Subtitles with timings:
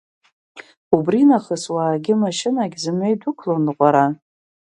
[0.95, 4.05] Убри нахыс уаагьы машьынагь, зымҩа идәықәлон ныҟәара.